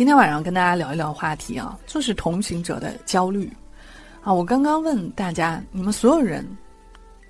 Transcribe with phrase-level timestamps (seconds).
[0.00, 3.52] 今天晚上跟大家聊一聊话题啊，就是同行者的焦虑
[4.22, 4.32] 啊。
[4.32, 6.42] 我刚刚问大家，你们所有人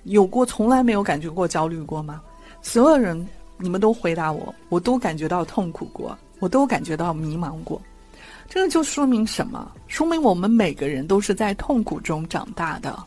[0.03, 2.21] 有过从来没有感觉过焦虑过吗？
[2.61, 7.81] 所有人，你们都回答我，我都感觉到痛苦过，我都感觉到迷茫过。
[8.47, 9.69] 这个就说明什么？
[9.87, 12.97] 说明我们每个人都是在痛苦中长大的。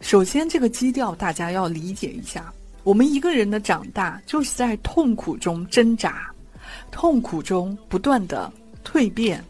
[0.00, 2.52] 首先，这个基调大家要理解一下，
[2.82, 6.32] 我们一个人的长大就是在痛苦中挣扎，
[6.90, 8.52] 痛苦中不断的。
[8.84, 9.42] 蜕变，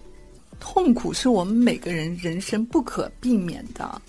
[0.61, 4.01] 痛苦是我们每个人人生不可避免的。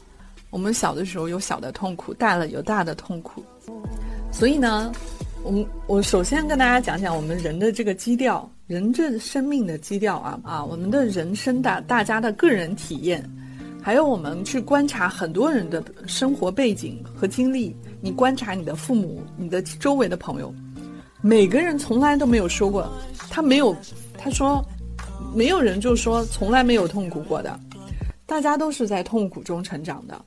[0.52, 3.44] 我们小的时候有小的痛苦，大了有大的痛苦。
[4.32, 4.92] 所以呢，
[5.44, 13.30] 我们我首先跟大家讲讲我们人的这个基调，人这生命的基调啊啊，我们的人生的大家的个人体验，
[13.82, 17.76] 还有我们去观察很多人的生活背景和经历。
[18.00, 20.54] 你观察你的父母，你的周围的朋友，
[21.22, 22.90] 每个人从来都没有说过，
[23.30, 23.76] 他没有，
[24.18, 24.64] 他说。
[25.36, 27.60] 没有人就说从来没有痛苦过的，
[28.26, 30.20] 大家都是在痛苦中成长的。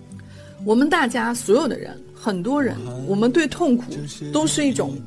[0.66, 3.84] 我们大家所有的人，很多人，我们对痛苦
[4.32, 4.98] 都是一种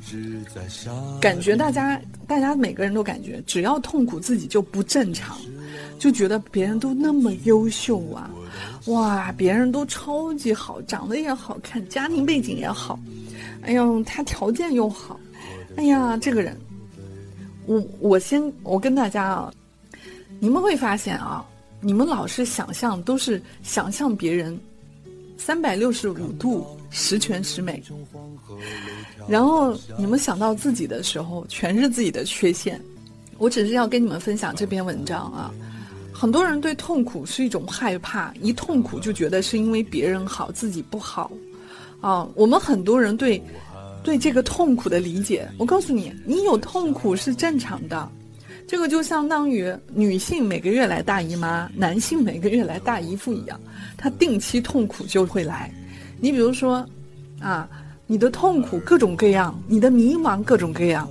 [1.20, 1.56] 感觉。
[1.56, 5.38] 大家，大家每个人都感觉，只要痛苦自己就不正常，
[6.00, 8.32] 就觉得别人都那么优秀啊，
[8.88, 12.98] 哇，别人都超级好，长得也好看，家庭背景也好，
[13.62, 15.20] 哎呦，他条件又好，
[15.76, 16.58] 哎呀，这个人，
[17.68, 19.54] 我我先我跟大家啊。
[20.40, 21.46] 你们会发现啊，
[21.80, 24.60] 你们老是想象都是想象别人
[25.38, 27.82] 三百六十五度十全十美，
[29.28, 32.80] 然后你们想到自己的时候全是自己的缺陷。
[33.38, 35.52] 我只是要跟你们分享这篇文章啊。
[36.14, 41.32] 很多人对痛苦是一种害怕，一痛苦就觉得是因为别人好，自己不好
[42.02, 42.28] 啊。
[42.36, 43.42] 我们很多人对
[44.04, 48.08] 对这个痛苦的理解，我告诉你，你有痛苦是正常的。
[48.71, 53.59] 这个就相当于女性每个月来大姨妈，男性每个月来大姨夫一样，
[53.98, 55.70] 他定期痛苦就会来。
[56.21, 56.87] 你比如说，
[57.42, 57.70] 啊，
[58.08, 61.05] 你的痛苦各种各样，你的迷茫各种各样。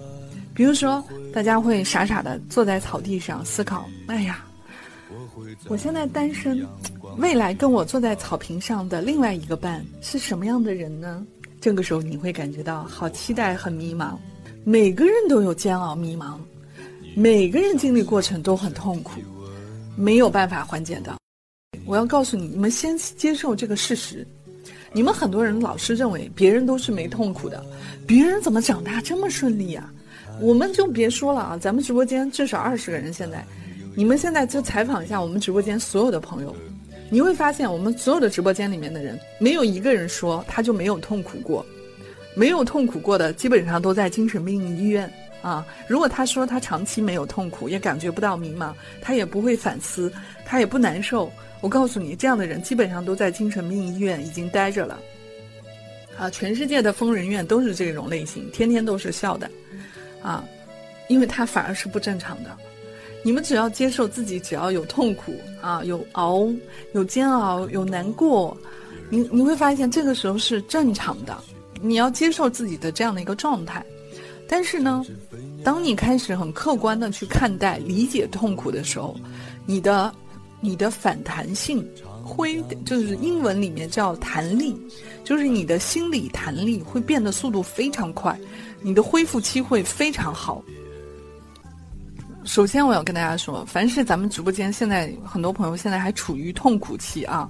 [0.55, 1.05] 比如说，
[1.35, 4.43] 大家会傻傻的坐在草地上思考：哎呀，
[5.69, 6.67] 我现在单身，
[7.19, 11.23] 未来跟我坐在草坪上的另外一个伴是什么样的人呢？
[11.61, 14.17] 这个时候你会感觉到好期待，很迷茫。
[14.65, 16.39] 每个人都有煎熬、迷茫。
[17.15, 19.21] 每个人经历过程都很痛苦，
[19.97, 21.17] 没有办法缓解的。
[21.85, 24.27] 我要告诉你，你们先接受这个事实。
[24.93, 27.65] 你们很多人老是认为别人都是没痛苦的，
[28.07, 29.93] 别人怎么长大这么顺利呀？
[30.41, 31.59] 我们就别说了啊！
[31.59, 33.45] 咱们直播间至少二十个人，现在，
[33.95, 36.55] 你们现在就采访一下我们直播间所有的朋友，
[37.11, 41.67] 你会发现我们所有的直播间里面的人，没有一个人说他就没有痛苦过，
[42.35, 45.13] 没有痛苦过的基本上都在精神病医院。
[45.43, 50.13] 啊，如果他说他长期没有痛苦，也感觉不到迷茫，他也不会反思，
[50.45, 51.31] 他也不难受。
[51.61, 54.99] 我告诉你，这样的人基本上都在精神病医院已经待着了。
[56.19, 59.51] 啊，全世界的疯人院都是这种类型，天天都是笑的，
[60.23, 60.45] 啊，
[61.09, 62.55] 因为他反而是不正常的。
[63.23, 66.49] 你们只要接受自己，只要有痛苦啊，有熬，
[66.93, 68.57] 有煎熬，有难过，
[69.09, 71.37] 你你会发现这个时候是正常的。
[71.83, 73.85] 你要接受自己的这样的一个状态。
[74.53, 75.05] 但是呢，
[75.63, 79.17] 当你开始很客观的去看待、理解痛苦的时候，
[79.65, 80.13] 你的、
[80.61, 81.89] 你的反弹性
[82.25, 84.77] 会，就是英文里面叫弹力，
[85.23, 88.37] 就是你的心理弹力会变得速度非常快，
[88.83, 90.61] 你的恢复期会非常好。
[92.43, 97.49] 首先，我要跟大家说，凡是咱们直播间现在很多朋友现在还处于痛苦期啊，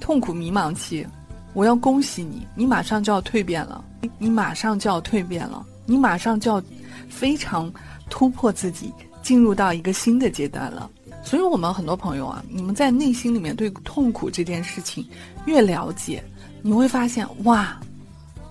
[0.00, 1.06] 痛苦迷茫期，
[1.54, 3.82] 我要恭喜你，你马上就要蜕变了，
[4.18, 5.64] 你马上就要蜕变了。
[5.92, 6.62] 你马上就要
[7.10, 7.70] 非常
[8.08, 8.90] 突破自己，
[9.22, 10.90] 进入到一个新的阶段了。
[11.22, 15.06] 所以，我们很多朋友啊，你们在内心里面对痛苦这件事情
[15.44, 16.24] 越了解，
[16.62, 17.78] 你会发现哇，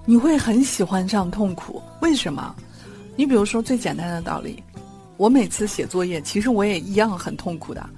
[0.05, 1.81] 你会很喜欢上痛苦。
[2.01, 2.55] 为什么？
[3.15, 4.61] 你比如说最简单的道理，
[5.17, 7.89] 我每次写作业，其实我也一样很痛苦的，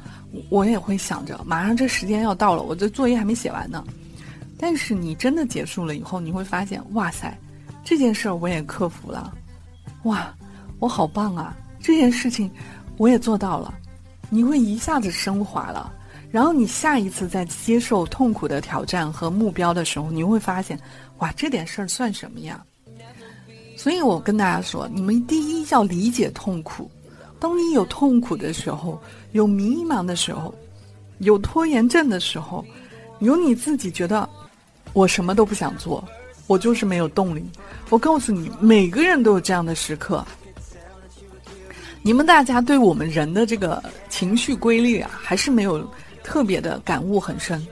[0.47, 3.83] 我也会想着马上这时间要到了，我这作业还没写完呢。
[4.57, 7.37] 但是你真的结束了以后，你会发现，哇塞！
[7.83, 9.33] 这件事儿我也克服了，
[10.03, 10.33] 哇，
[10.79, 11.55] 我好棒啊！
[11.81, 12.49] 这件事情
[12.97, 13.73] 我也做到了，
[14.29, 15.91] 你会一下子升华了，
[16.31, 20.79] 然后你下一次在接受痛苦的挑战和目标的时候，你会发现，
[21.17, 22.63] 哇，这点事儿算什么呀？
[23.75, 26.89] 所以我跟大家说，你们第一要理解痛苦。
[27.39, 29.01] 当你有痛苦的时候，
[29.33, 30.55] 有迷茫的时候，
[31.19, 32.63] 有拖延症的时候，
[33.19, 34.27] 有你自己觉得
[34.93, 36.01] 我什么都不想做，
[36.47, 37.43] 我就是没有动力。
[37.89, 40.25] 我告诉你，每个人都有这样的时刻。
[42.01, 45.89] 你们大家对我们人的这个情绪规律啊，还是没有
[46.21, 47.65] 特别的感悟很深。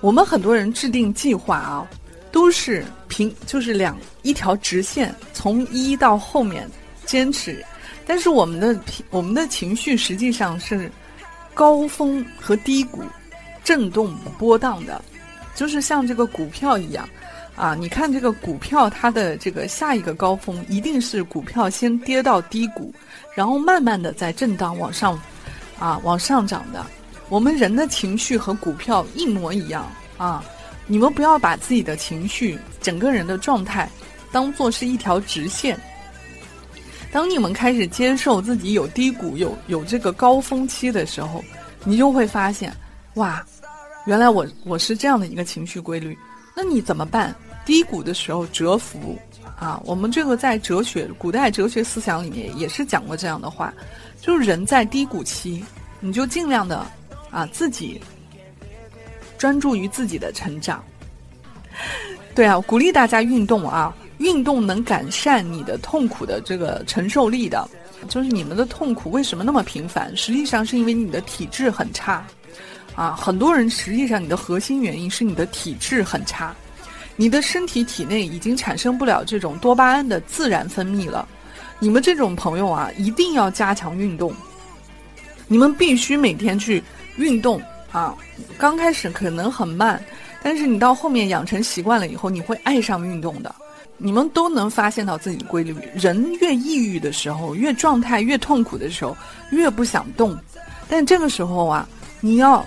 [0.00, 1.88] 我们很多人制定计划啊，
[2.32, 6.68] 都是平就是两一条直线，从一到后面
[7.04, 7.64] 坚持。
[8.06, 8.80] 但是我们的
[9.10, 10.90] 我们的情绪实际上是
[11.54, 13.02] 高峰和低谷，
[13.62, 15.00] 震动波荡的，
[15.54, 17.08] 就是像这个股票一样，
[17.58, 22.94] 啊，你看这个股票它的这个下一个高峰一定是股票先跌到低谷，
[23.34, 25.20] 然后慢慢的在震荡往上，
[25.76, 26.86] 啊往上涨的。
[27.28, 30.44] 我们人的情绪和股票一模一样啊，
[30.86, 33.90] 你们不要把自己的情绪整个人的状态
[34.30, 35.76] 当做是一条直线。
[37.10, 41.42] 当你们开始接受自己有低谷、有有这个高峰期的时候，
[41.82, 42.72] 你就会发现，
[43.14, 43.44] 哇，
[44.06, 46.16] 原来我我是这样的一个情绪规律。
[46.54, 47.34] 那你怎么办？
[47.68, 49.18] 低谷的时候蛰伏
[49.60, 49.78] 啊！
[49.84, 53.74] 我们这个在哲学、古代哲学思想里面也是讲过这样的话，
[54.22, 55.62] 就是人在低谷期，
[56.00, 56.82] 你就尽量的
[57.30, 58.00] 啊自己
[59.36, 60.82] 专注于自己的成长。
[62.34, 63.94] 对啊，鼓励大家运动啊。
[64.16, 67.68] 运动能改善你的痛苦的这个承受力的，
[68.08, 70.16] 就是你们的痛苦为什么那么频繁？
[70.16, 72.26] 实际上是因为你的体质很差，
[72.96, 76.52] 啊，很多人实际上你的核心原因是你的体质很差，
[77.20, 81.28] 你的身体体内已经产生不了这种多巴胺的自然分泌了。
[81.80, 84.32] 你们这种朋友啊，一定要加强运动，
[85.48, 86.80] 你们必须每天去
[87.16, 87.60] 运动
[87.90, 88.14] 啊。
[88.56, 90.00] 刚开始可能很慢，
[90.44, 93.52] 但是你到后面养成习惯了以后，你会爱上运动的。
[93.96, 95.74] 你们都能发现到自己的规律。
[95.94, 99.16] 人越抑郁的时候，越状态越痛苦的时候，
[99.50, 100.38] 越不想动。
[100.88, 101.88] 但这个时候啊，
[102.20, 102.64] 你要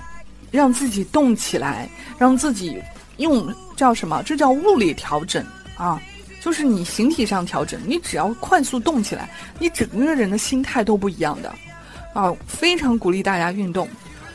[0.51, 2.81] 让自己动起来，让自己
[3.21, 4.21] 用叫什么？
[4.23, 5.45] 这叫物理调整
[5.75, 6.01] 啊，
[6.41, 7.79] 就是你形体上调整。
[7.85, 11.53] 你只要快速动起来，你整个人的心态都不一样的
[12.13, 12.33] 啊。
[12.47, 13.87] 非常鼓励大家运动，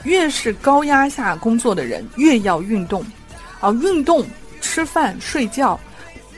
[0.05, 3.05] 越是高压下工作的人，越要运动
[3.61, 3.71] 啊。
[3.73, 4.27] 运动、
[4.61, 5.79] 吃饭、睡觉。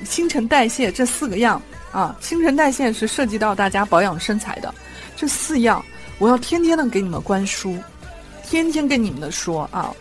[0.04, 1.60] 新陈代谢这四个样
[1.90, 4.72] 啊，新陈代谢是涉及到大家保养身材的，
[5.16, 5.84] 这四样
[6.18, 7.76] 我要天天的给你们灌输，
[8.44, 9.92] 天天跟你们的说啊，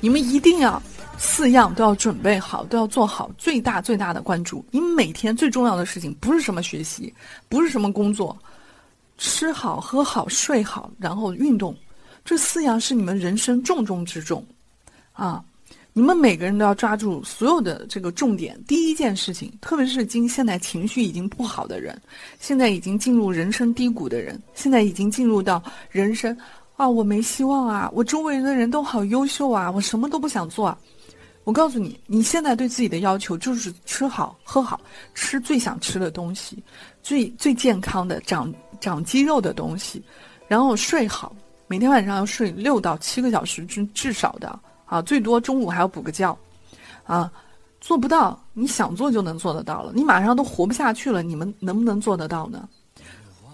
[0.00, 0.82] 你们一定要
[1.16, 4.64] 四样都要准备好，都要做好最大最大的关注。
[4.70, 7.12] 你每天最重要的事情不是什么学习，
[7.48, 8.36] 不是什么工作，
[9.18, 11.74] 吃好喝好睡好，然后运动，
[12.24, 14.44] 这四样是你们人生重中之重
[15.12, 15.42] 啊。
[15.96, 18.60] 你们每个人都要抓住所有的这个重点。
[18.66, 21.96] 第一件事情，特别是今现在情绪已经不好的人，
[22.40, 26.36] 现在已经进入人生低谷的人，现在已经进入到人生
[26.76, 30.66] 啊，我没希望啊，我周围的人都好优秀啊，我什么都不想做。
[30.66, 30.78] 啊。
[31.44, 34.80] 我告诉你，你现在对自己的要求就是吃好喝好，
[35.14, 36.62] 吃最想吃的东西，
[37.02, 40.02] 最最健康的长长肌肉的东西，
[40.48, 41.34] 然后睡好，
[41.66, 44.58] 每天晚上要睡六到七个小时至至少的。
[44.86, 46.38] 啊，最多中午还要补个觉，
[47.04, 47.32] 啊，
[47.80, 49.90] 做不到，你想做就能做得到了。
[49.94, 52.68] 你马上都活不下去了，你们能不能做得到呢？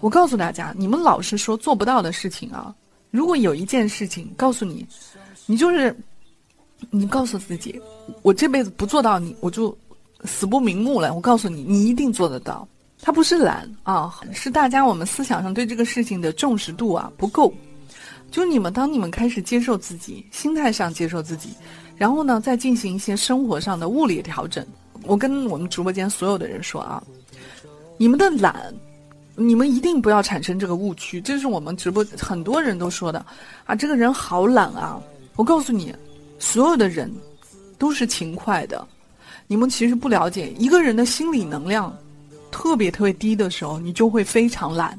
[0.01, 2.75] 我告诉大家，你们老是说做不到的事情啊，
[3.11, 4.85] 如果有一件事情告诉你，
[5.45, 5.97] 你就是，
[6.89, 7.79] 你告诉自己，
[8.21, 9.77] 我这辈子不做到，你我就
[10.25, 11.13] 死不瞑目了。
[11.13, 12.67] 我告诉你，你一定做得到。
[13.03, 17.53] 他不是懒啊，是大家我们思想上对这个事情的重视度啊不够。
[18.29, 21.49] 就你们，当你们开始接受自己，心态上接受自己，
[21.97, 24.65] 然后呢，再进行一些生活上的物理调整。
[25.03, 27.03] 我跟我们直播间所有的人说啊，
[27.97, 28.73] 你们的懒，
[29.35, 31.19] 你们一定不要产生这个误区。
[31.19, 33.25] 这是我们直播很多人都说的
[33.65, 35.01] 啊，这个人好懒啊。
[35.35, 35.93] 我告诉你，
[36.41, 37.09] 所有的人
[37.77, 38.85] 都是勤快的。
[39.47, 41.95] 你们其实不了解，一个人的心理能量
[42.49, 44.97] 特别特别低的时候，你就会非常懒。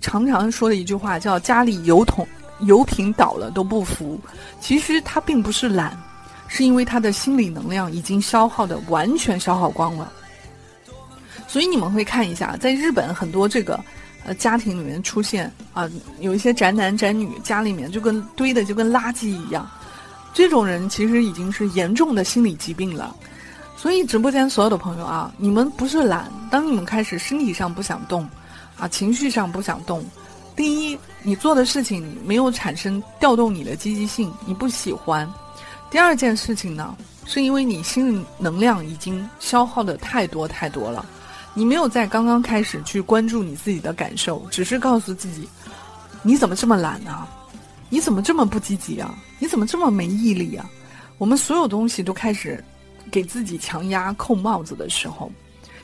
[0.00, 2.26] 常常说的一句话叫“家里油桶
[2.60, 4.18] 油瓶倒了都不扶”，
[4.60, 5.96] 其实他并不是懒，
[6.48, 10.10] 是因为他的心理能量已经消耗的完全消耗光了。
[11.46, 13.78] 所以你们会看一下，在日本很多这个
[14.24, 15.88] 呃家庭里面出现啊，
[16.20, 19.68] 有一些宅男宅女家里面就跟堆的就跟垃圾一样，
[20.32, 23.14] 这种人其实已经是严重的心理疾病了。
[23.76, 28.28] 所以直播间所有的朋友啊，你们不是懒，当你们开始身体上不想动。
[28.78, 30.02] 啊，情绪上不想动。
[30.56, 35.26] 第一，你做的事情没有产生调动你的积极性，你不喜欢；
[35.90, 36.96] 第二件事情呢，
[37.26, 41.04] 是因为你心理能量已经消耗的太多太多了，
[41.52, 45.46] 你没有在刚刚开始去关注你自己的感受，只是告诉自己，
[46.22, 47.28] 你怎么这么懒呢？
[47.90, 49.14] 你怎么这么不积极啊？
[49.38, 50.70] 你怎么这么没毅力啊？
[51.18, 52.64] 我们所有东西都开始
[53.10, 55.30] 给自己强压、扣帽子的时候，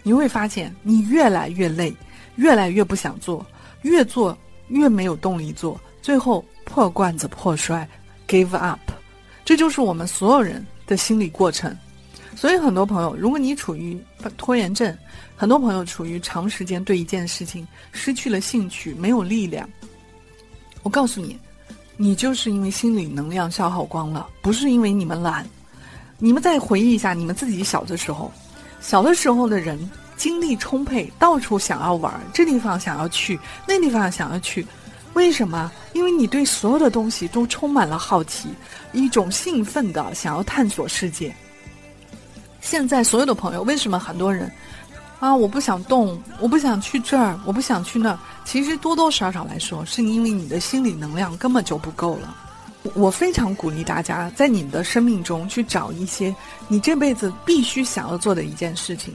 [0.03, 1.95] 你会发现你越来越累，
[2.37, 3.45] 越来越不想做，
[3.83, 7.87] 越做越没有动力做，最后破罐子破摔
[8.29, 8.81] ，give up。
[9.45, 11.77] 这就是我们所有人的心理过程。
[12.37, 13.99] 所以，很多朋友，如果你处于
[14.37, 14.97] 拖延症，
[15.35, 19.69] 很多朋友处于长时间对一件事情失去了兴趣、没有力量，
[20.83, 21.39] 我告诉你。
[21.97, 25.47] 你就是因为心理能量消耗光了，不是因为你们懒。
[26.19, 28.31] 你们再回忆一下你们自己小的时候，
[28.81, 29.79] 小的时候的人
[30.17, 34.67] 精力充沛，到处想要玩，这地方想要去，那地方想要去，
[35.15, 35.71] 为什么？
[35.93, 38.49] 因为你对所有的东西都充满了好奇，
[38.93, 41.35] 一种兴奋的想要探索世界。
[42.61, 44.51] 现在所有的朋友，为什么很多人？
[45.19, 45.35] 啊！
[45.35, 48.19] 我不想动，我不想去这儿，我不想去那儿。
[48.45, 52.37] 其实多多少少来说，是因为你的心理能量根本就不够了。
[52.95, 56.33] 我非常鼓励大家在你的生命中去找一些
[56.69, 59.15] 你这辈子必须想要做的一件事情，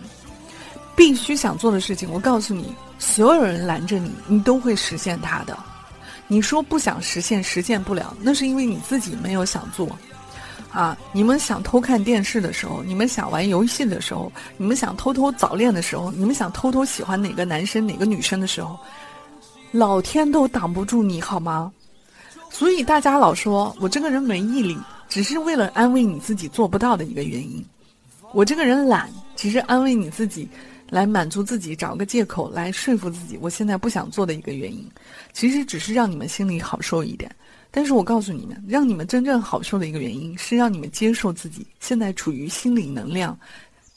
[0.96, 2.12] 必须想做的事情。
[2.12, 5.58] 我告诉你，所有人拦着你，你都会实现它的。
[6.28, 9.88] 你说不想实现，实现不了，那是因为你自己没有想做。
[10.72, 10.98] 啊！
[11.12, 18.80] 你们想偷看电视的时候，你们想玩游戏的时候，你们想偷偷早恋的时候，你们想偷偷喜欢哪个男生哪个女生的时候，
[19.72, 21.72] 老天都挡不住你，好吗？
[22.50, 24.78] 所以大家老说我这个人没毅力，
[25.10, 27.64] 只是为了安慰你自己做不到的一个原因。
[28.34, 30.48] 我这个人懒，只是安慰你自己，
[30.90, 34.90] 来满足自己，找个借口来说服自己，我现在不想做的一个原因。
[35.34, 37.30] 其实只是让你们心里好受一点。
[37.72, 43.38] 但是我告诉你们，让你们真正好受的一个原因是让你们接受自己现在处于心理能量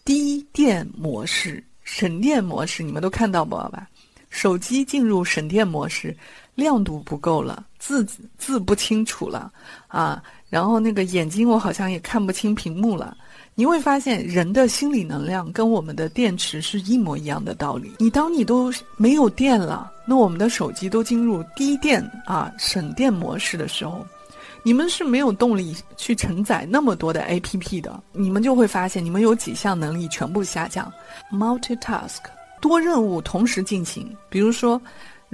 [0.05, 2.83] 低电模式、省电模式。
[2.83, 3.89] 你们都看到过吧？
[4.31, 6.17] 手机进入省电模式，
[6.55, 8.03] 亮度不够了，字
[8.39, 9.53] 字不清楚了
[9.89, 10.23] 啊！
[10.49, 13.15] 然后那个眼睛我好像也看不清屏幕了。
[13.55, 17.93] 你会发现，人的心理能量跟我们的电池是一模一样的道理。
[17.99, 24.03] 你当你都没有电了，那我们的手机都进入低电啊省电模式的时候，
[24.63, 28.03] 你们是没有动力去承载那么多的 APP 的。
[28.13, 30.91] 你们就会发现，你们有几项能力全部下降。
[31.31, 32.23] Multitask，
[32.63, 34.17] 多任务同时进行。
[34.31, 34.81] 比如说，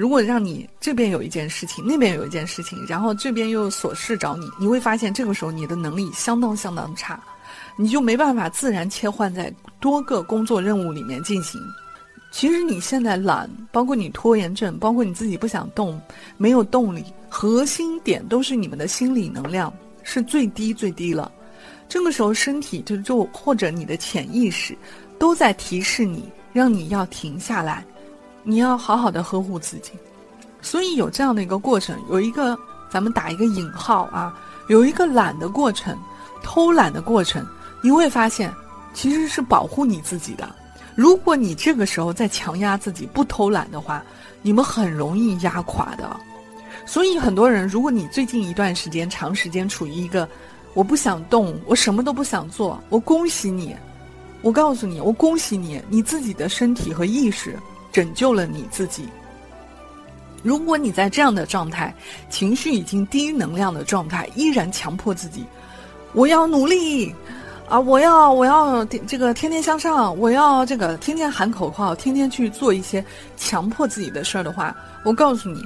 [0.01, 7.23] 如果让你这边有一件事情，那边有一件事情，然后这边又有琐事找你，你会发现这个时候你的能力相当相当差。
[7.77, 11.61] 你就没办法自然切换在多个工作任务里面进行。
[12.33, 16.01] 其实你现在懒，包括你拖延症，包括你自己不想动，
[16.39, 19.71] 没有动力，核心点都是你们的心理能量
[20.03, 21.31] 是最低最低了。
[21.91, 24.75] 这个时候，身体就就或者你的潜意识
[25.19, 27.85] 都在提示你，让你要停下来，
[28.43, 29.93] 你要好好的呵护自己。
[30.63, 32.59] 所以有这样的一个过程，有一个
[32.91, 34.35] 咱们打一个引号啊，
[34.69, 35.97] 有一个懒的过程，
[36.43, 37.47] 偷懒的过程。
[37.83, 38.53] 你会发现，
[38.93, 40.49] 其实是保护你自己的。
[40.95, 44.03] 如果你这个时候在强压自己不偷懒的话，
[44.43, 46.15] 你们很容易压垮的。
[46.85, 50.29] 所以很多人，如果你最近一段时间长时间处于一个
[50.75, 53.75] 我不想动，我什么都不想做，我恭喜你，
[54.43, 57.59] 我告诉你，我恭喜你，你自己的身体和意识
[57.93, 59.09] 拯救了你自己。
[60.43, 61.95] 如果你在这样的状态，
[62.29, 65.45] 情绪已经低能量的状态，依然强迫自己，
[66.13, 67.15] 我要努力。
[67.69, 67.79] 啊！
[67.79, 73.05] 我要我要这个天天向上，我要这个天天喊口号，天天去做一些
[73.37, 75.65] 强迫自己的事儿的话，我告诉你，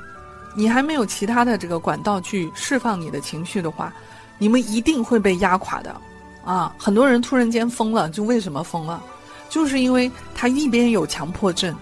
[0.54, 3.90] 你还没有其他的这个管道去释放你的情绪的话，
[4.36, 5.96] 你们一定会被压垮的。
[6.44, 6.74] 啊！
[6.76, 9.02] 很多人突然间疯了，就为什么疯了？
[9.48, 11.74] 就是因为他一边有强迫症，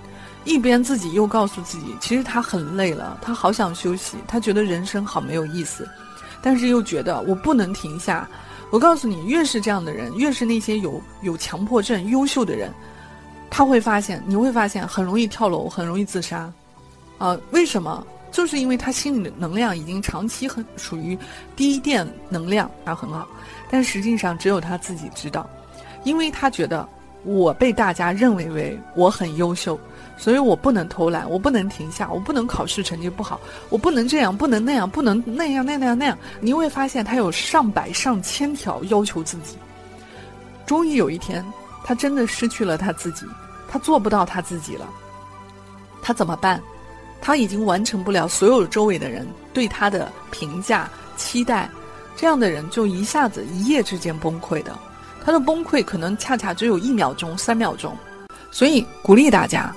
[0.44, 5.88] 一边自己又告诉自己，其实他很累了，他好想休息，他觉得人生好没有意思，
[6.40, 8.28] 但是又觉得我不能停下。
[8.70, 12.72] 我告诉你，越是这样的人，越是那些有 有强迫症、优秀的人，
[13.50, 16.50] 他会发现，你会发现很容易跳楼，很容易自杀，
[17.18, 18.04] 啊，为什么？
[18.32, 21.18] 就是因为他心里的能量已经长期很属于
[21.54, 23.28] 低电能量，他很好，
[23.70, 25.46] 但实际上只有他自己知道，
[26.02, 26.88] 因为他觉得
[27.24, 29.78] 我被大家认为为我很优秀。
[30.22, 36.16] 所以我不能偷懒，我不能停下，我不能考试成绩不好，我不能这样，不能那样，不能那样那样那样。
[36.38, 39.56] 你会发现他有上百上千条要求自己。
[40.64, 41.44] 终于有一天，
[41.82, 43.26] 他真的失去了他自己，
[43.68, 44.88] 他做不到他自己了。
[46.00, 46.62] 他怎么办？
[47.20, 51.68] 他已经完成不了所有周围的人对他的评价期待，
[52.14, 54.72] 这样的人就一下子一夜之间崩溃的。
[55.24, 57.92] 他的崩溃可能恰恰只有一秒钟、三秒钟。
[58.52, 59.74] 所以鼓励大家，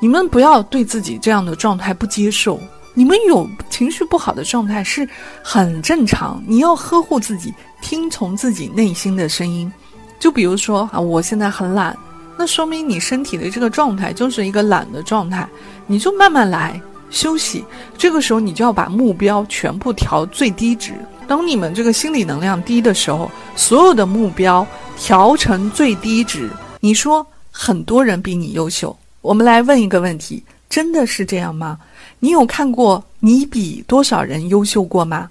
[0.00, 2.58] 你们不要对自己这样的状态不接受。
[2.92, 5.08] 你们有情绪不好的状态是
[5.42, 9.70] 很正常，你要呵护自己，听从自己内心的声音。
[10.18, 11.96] 就比如说啊，我现在很懒，
[12.36, 15.48] 那说明你身体的这个状态就是一个懒的状态，
[15.86, 16.80] 你就慢慢来
[17.10, 17.64] 休息。
[17.96, 20.94] 这个时候你就要把目标全部调最低值。
[21.28, 24.66] 当你们这个心理能量低的时候，所有的目标
[24.98, 26.50] 调成最低值。
[26.80, 31.78] 你说很多人比你优秀，我们来问一个问题：真的是这样吗？
[32.18, 35.30] 你有看过你比多少人优秀过吗？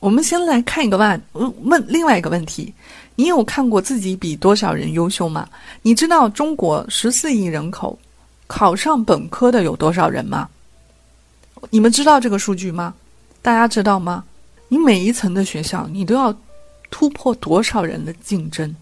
[0.00, 1.22] 我们先来看一个问
[1.62, 2.72] 问另外一个问题：
[3.14, 5.48] 你有看过自己比多少人优秀吗？
[5.82, 7.98] 你知道中国十四亿人口，
[8.46, 10.48] 考上本科的有多少人吗？
[11.70, 12.94] 你们知道这个数据吗？
[13.40, 14.24] 大家知道吗？
[14.68, 16.34] 你每一层的学校，你都要
[16.90, 18.74] 突破多少人的竞争？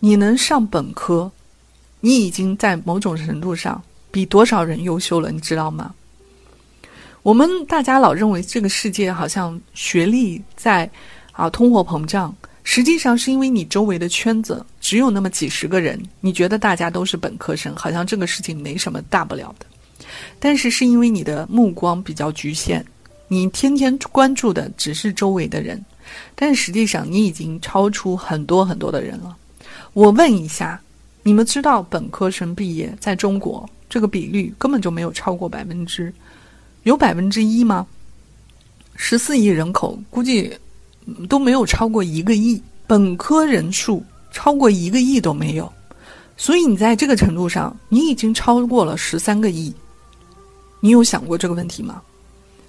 [0.00, 1.30] 你能上本科，
[2.00, 5.30] 你已经在某种程度上比多少人优秀了？
[5.30, 5.94] 你知道吗？
[7.22, 10.88] 我们大家老认为这个世界好像学历在
[11.32, 19.66] 啊通货膨胀，实际上是因为你周围的圈子只有那么几十个人，你觉得大家都是本科生，好像这个事情没什么大不了的。
[20.38, 22.82] 但是是因为你的目光比较局限，
[23.26, 25.84] 你天天关注的只是周围的人，
[26.34, 29.36] 但实际上你已经超出很多很多的人了。
[29.92, 30.80] 我问一下，
[31.28, 36.10] 你们知道本科生毕业在中国这个比率根本就没有超过百分之。
[36.84, 37.86] 有百分之一吗？
[38.96, 40.50] 十四亿人口，估计
[41.28, 42.62] 都没有超过一个亿。
[42.86, 45.70] 本科人数超过一个亿都没有，
[46.38, 49.70] 所以你在这个程度上，你已经超过了十三个亿。
[50.80, 52.00] 你有想过这个问题吗？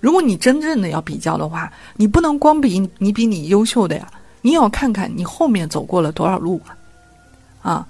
[0.01, 4.11] 如果你真正的要比较的话，你不能光比你比你优秀的呀，
[4.41, 7.71] 你也要看看你后面走过了多少路啊！
[7.71, 7.87] 啊，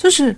[0.00, 0.34] 就是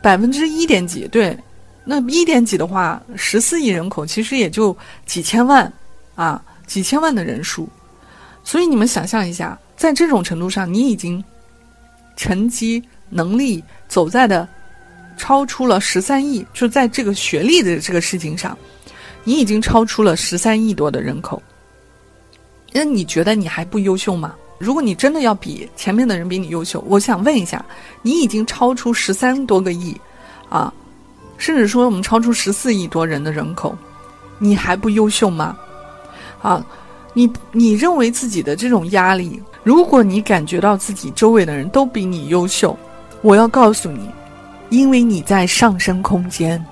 [0.00, 1.36] 百分之一点几，对。
[1.84, 4.74] 那一点几的话，十四亿人口其实也就
[5.04, 5.70] 几千万，
[6.14, 7.68] 啊，几千万的人数，
[8.42, 11.22] 所以你们想象一下，在这种程度上，你已经
[12.16, 14.46] 成绩能力走在的
[15.16, 18.56] 超出了十三亿，就在这个学历的这个事情上，
[19.24, 21.42] 你已经超出了十三亿多的人口。
[22.72, 24.34] 那你觉得你还不优秀吗？
[24.58, 27.64] 如果你真的要比前面的人比你优秀，我想问一下，
[28.02, 29.96] 你已经超出十三多个亿，
[30.48, 30.72] 啊？
[31.36, 33.76] 甚至说，我们超出十四亿多人的人口，
[34.38, 35.56] 你还不优秀吗？
[36.42, 36.64] 啊，
[37.14, 42.76] 你你认为自己的这种压力，如果你感觉到自己周围的人都比你优秀，
[43.22, 44.10] 我要告诉你，
[44.70, 46.64] 因为你在上升空间，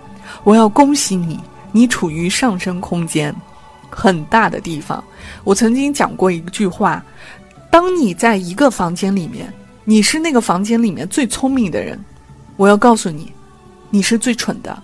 [0.42, 1.38] 我要恭喜你，
[1.70, 3.32] 你处于上升空间
[3.88, 5.02] 很大的地方。
[5.44, 7.04] 我曾经讲过一句话：
[7.76, 9.52] 当你在一个房间里面，
[9.84, 12.02] 你是那个房间里面最聪明的人，
[12.56, 13.30] 我要告诉你。
[13.90, 14.82] 你是最蠢的，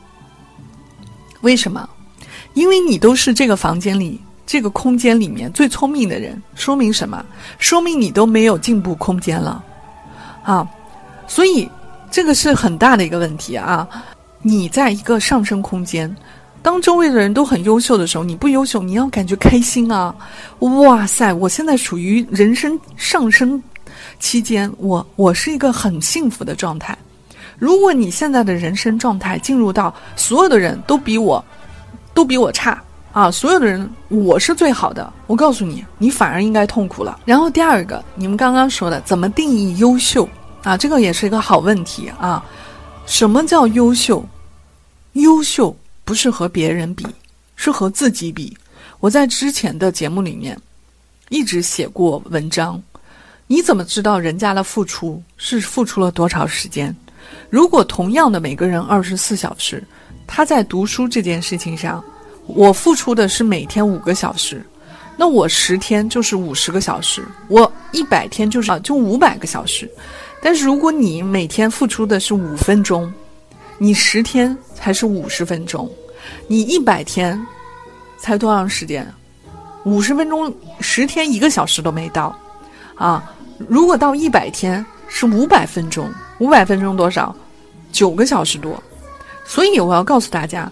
[1.40, 1.88] 为什么？
[2.52, 7.24] 因为你都是这个房间里、这个空间里面最聪明的人，说明什么？
[7.58, 9.64] 说明你都没有进步空间了，
[10.42, 10.68] 啊！
[11.26, 11.66] 所以
[12.10, 13.88] 这个是很大的一个问题啊！
[14.42, 16.14] 你在一个上升空间，
[16.62, 20.14] 当周围的人都很优秀的时候，你不优秀，你要感觉开心啊！
[20.60, 23.60] 哇塞，我现在属于人生上升
[24.20, 26.96] 期间，我我是一个很幸福的状态。
[27.58, 31.44] 如果你现在的人生状态进入到所有的人都比我，
[32.14, 32.80] 都比我差
[33.12, 37.18] 啊，所有的人我是最好的，我告诉你，你反而应该痛苦了。
[37.24, 40.28] 然后第二个，你们刚刚说的怎么定义优秀
[40.62, 40.76] 啊？
[40.76, 42.42] 这个也是一个好问题啊。
[43.04, 44.24] 什么叫优秀？
[45.14, 47.06] 优秀不是和别人比，
[47.56, 48.56] 是和自己比。
[49.00, 50.56] 我在之前的节目里面
[51.28, 52.80] 一直写过文章，
[53.46, 56.94] 你怎么知道人家的付出是付出了多少时间？
[57.50, 59.82] 如果同样的每个人二十四小时，
[60.26, 62.02] 他在读书这件事情上，
[62.46, 64.64] 我付出的是每天五个小时，
[65.16, 69.90] 那我十天就是五十个小时，我一百天就是啊就五百个小时。
[70.40, 73.12] 但是如果你每天付出的是五分钟，
[73.78, 75.88] 你十天才是五十分钟，
[76.48, 77.40] 你一百天
[78.18, 79.06] 才多长时间？
[79.84, 82.36] 五十分钟，十天一个小时都没到，
[82.96, 83.32] 啊！
[83.68, 86.12] 如果到一百天是五百分钟。
[86.40, 87.32] 五百分钟多少？
[87.92, 88.82] 九个小时多。
[89.44, 90.68] 所以我要告诉大家，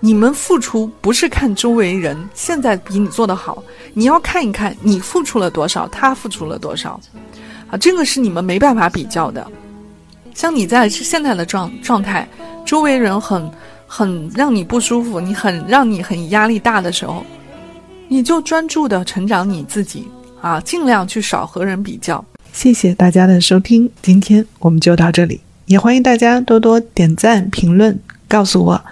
[0.00, 6.98] 你们付出不是看周围人现在比你做得好，你要看一看你付出了多少，他付出了多少。
[7.70, 9.46] 啊，这个是你们没办法比较的。
[10.34, 12.26] 像你在现在的状状态，
[12.64, 13.50] 周围人很
[13.86, 17.24] 很让你不舒服，你很让你很压力大的时候，
[18.08, 20.08] 你就专注的成长你自己
[20.40, 22.24] 啊，尽量去少和人比较。
[22.52, 28.84] 谢谢大家的收听，今天我们就到这里，也欢迎大家多多点赞、评论，告诉我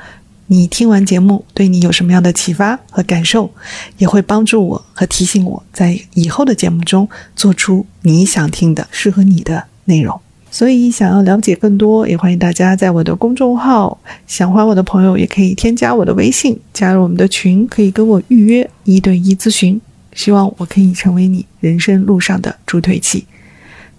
[0.46, 3.50] 你听完节目对你有什么样的启发和感受，
[3.98, 10.20] 也会帮助我和提醒我在以后的节目中做出你想听的、适合你的内容。
[10.50, 19.80] 所以，想要了解更多，也欢迎大家在我的公众号“想欢我的朋友”也可以添加我的微信，加入我们的群，可以跟我预约一对一咨询。
[20.14, 23.24] 希望我可以成为你人生路上的助推器。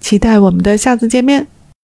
[0.01, 1.47] 期待我们的下次见面。